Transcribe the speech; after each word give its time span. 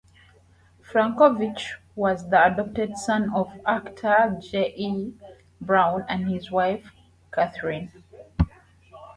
Frankovich 0.81 1.75
was 1.95 2.27
the 2.31 2.43
adopted 2.43 2.97
son 2.97 3.31
of 3.35 3.51
actor 3.67 4.35
Joe 4.41 4.57
E. 4.75 5.13
Brown 5.61 6.05
and 6.09 6.27
his 6.27 6.49
wife, 6.49 6.91
Kathryn. 7.31 7.91